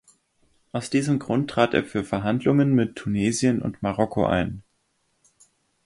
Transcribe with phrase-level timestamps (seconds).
[0.71, 4.63] Aus diesem Grund trat er für Verhandlungen mit Tunesien und Marokko ein.